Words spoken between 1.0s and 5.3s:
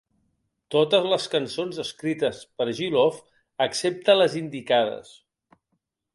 les cançons escrites per G. Love, excepte les indicades.